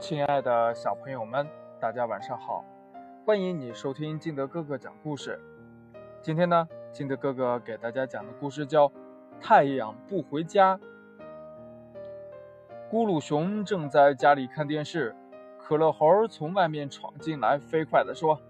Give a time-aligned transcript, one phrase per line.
[0.00, 1.46] 亲爱的小朋友们，
[1.78, 2.64] 大家晚上好！
[3.26, 5.38] 欢迎你收听金德哥哥讲故事。
[6.22, 8.88] 今天呢，金德哥哥给大家讲的故事叫
[9.42, 10.74] 《太阳不回家》。
[12.90, 15.14] 咕噜熊正在家里看电视，
[15.58, 18.40] 可乐猴从外面闯进来，飞快地说：“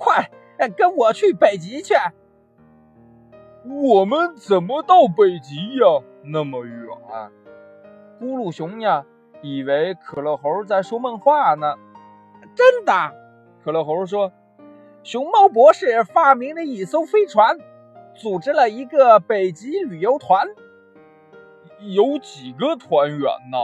[0.00, 0.30] 快，
[0.74, 1.92] 跟我去北极去！”
[3.68, 6.02] 我们怎么到北极呀？
[6.24, 6.88] 那么远？
[8.18, 9.04] 咕噜熊呀！
[9.42, 11.74] 以为可乐猴在说梦话呢，
[12.54, 12.92] 真的。
[13.64, 14.32] 可乐猴说
[15.02, 17.58] ：“熊猫博士发明了一艘飞船，
[18.14, 20.46] 组织了一个北极旅游团。
[21.80, 23.20] 有几个团员
[23.50, 23.58] 呢？”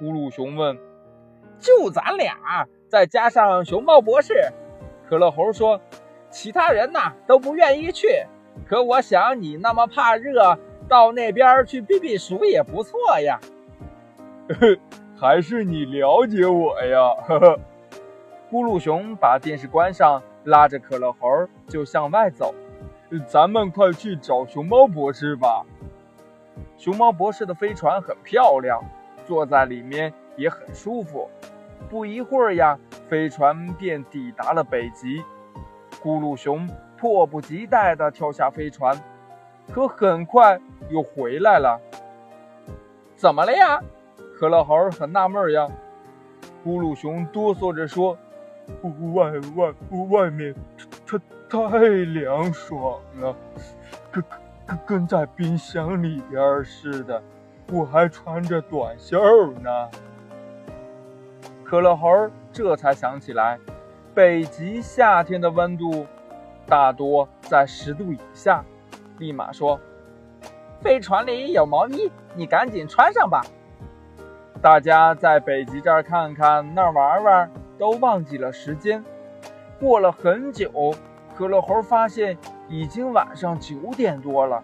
[0.00, 0.78] 咕噜熊问。
[1.58, 4.34] “就咱俩，再加上熊猫博士。”
[5.08, 5.80] 可乐猴说。
[6.30, 8.06] “其他人呐都不愿意去，
[8.68, 13.40] 可我想你那么怕热，到那边去避避暑也不错呀。”
[15.18, 17.14] 还是你了解我呀！
[17.26, 17.58] 呵呵。
[18.50, 21.28] 咕噜熊把电视关上，拉着可乐猴
[21.66, 22.54] 就向外走。
[23.26, 25.64] 咱们快去找熊猫博士吧。
[26.76, 28.82] 熊猫博士的飞船很漂亮，
[29.26, 31.28] 坐在里面也很舒服。
[31.90, 32.78] 不一会儿呀，
[33.08, 35.22] 飞船便抵达了北极。
[36.02, 38.98] 咕噜熊迫不及待地跳下飞船，
[39.72, 41.80] 可很快又回来了。
[43.16, 43.80] 怎么了呀？
[44.38, 45.66] 可乐猴很纳闷呀，
[46.64, 48.16] 咕噜熊哆嗦着说
[49.12, 49.74] ：“外外
[50.08, 50.54] 外面，
[51.04, 53.34] 它太凉爽了，
[54.12, 54.24] 跟
[54.64, 57.20] 跟跟在冰箱里边似的。
[57.72, 59.70] 我还穿着短袖呢。”
[61.64, 63.58] 可乐猴这才想起来，
[64.14, 66.06] 北极夏天的温度
[66.64, 68.64] 大多在十度以下，
[69.18, 69.80] 立马说
[70.80, 73.44] ：“飞船里有毛衣，你赶紧穿上吧。”
[74.60, 79.04] 大家在北极这儿看看，那儿玩玩，都忘记了时间。
[79.78, 80.92] 过了很久，
[81.36, 82.36] 可乐猴发现
[82.68, 84.62] 已经晚上九点多了。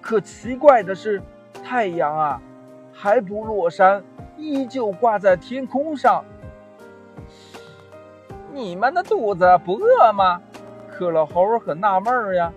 [0.00, 1.20] 可奇怪的是，
[1.62, 2.40] 太阳啊
[2.94, 4.02] 还不落山，
[4.38, 6.24] 依旧挂在天空上。
[8.54, 10.40] 你们的肚子不饿吗？
[10.90, 12.50] 可乐猴很纳闷呀。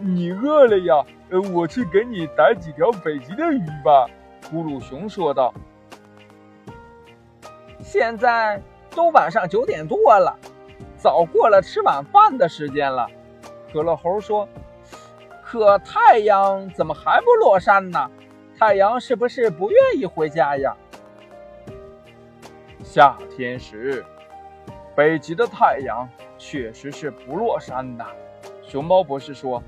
[0.00, 1.04] 你饿了呀？
[1.30, 4.08] 呃，我去给你逮几条北极的鱼吧。
[4.50, 5.52] 咕噜熊说道
[7.80, 10.34] ：“现在都晚上九点多了，
[10.96, 13.06] 早过了吃晚饭的时间了。”
[13.70, 14.48] 可乐猴说
[15.44, 18.10] ：“可太阳怎么还不落山呢？
[18.58, 20.74] 太阳是不是不愿意回家呀？”
[22.82, 24.02] 夏天时，
[24.96, 26.08] 北极的太阳
[26.38, 28.06] 确实是不落山的。
[28.62, 29.62] 熊猫博士说：“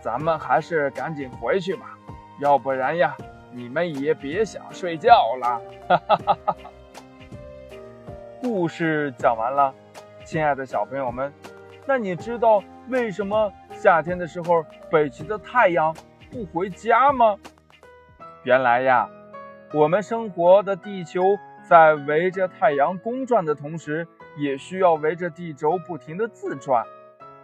[0.00, 1.98] 咱们还是赶紧回去吧，
[2.40, 3.14] 要不然呀。”
[3.52, 6.56] 你们也别想睡觉了，哈哈哈哈哈！
[8.40, 9.74] 故事讲完了，
[10.24, 11.32] 亲爱的小朋友们，
[11.84, 15.92] 那你知道为什么夏天的时候北极的太阳
[16.30, 17.36] 不回家吗？
[18.44, 19.08] 原来呀，
[19.74, 21.20] 我们生活的地球
[21.68, 24.06] 在围着太阳公转的同时，
[24.36, 26.84] 也需要围着地轴不停的自转，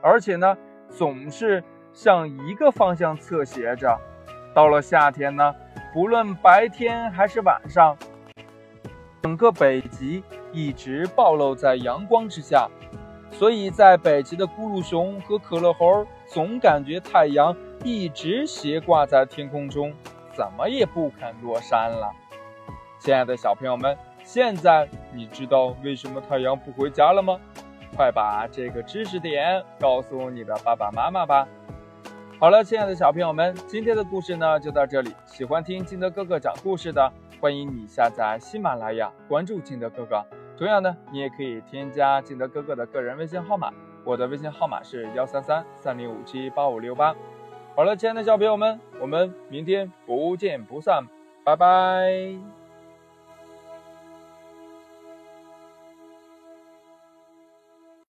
[0.00, 0.56] 而且呢，
[0.89, 3.99] 总是向一个方向侧斜着。
[4.55, 5.53] 到了夏天呢。
[5.97, 7.97] 不论白天还是晚上，
[9.23, 12.69] 整个北极一直暴露在阳光之下，
[13.31, 19.91] 所以在北极的咕噜熊和可乐猴总感觉太阳一直斜挂在天空中，
[20.34, 22.13] 怎么也不肯落山了。
[22.99, 27.41] 亲爱的小朋友们，现在你知道为什么太阳不回家了吗？
[27.97, 31.49] 快把这个知识点告诉你的爸爸妈妈吧。
[32.39, 35.11] 好了，亲爱的小朋友们，今天的故事呢就到这里。
[35.25, 37.11] 喜欢听金德哥哥讲故事的，
[37.41, 40.23] 欢迎你下载喜马拉雅，关注金德哥哥。
[40.55, 43.73] 同样呢，你也可以添加金德哥哥的个人微信号码，
[44.05, 47.17] 我的微信号码是幺三三三零五七八五六八。
[47.75, 51.07] 好了，亲爱的小朋友们，我们明天不见不散，
[51.43, 52.37] 拜拜。